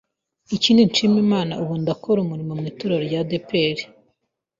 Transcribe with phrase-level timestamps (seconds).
[0.55, 3.77] Ikindi nshimaho Imana ubu ndakora umurimo mu Itorero rya ADEPR